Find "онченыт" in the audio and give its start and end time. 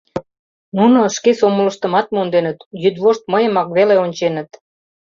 4.03-4.49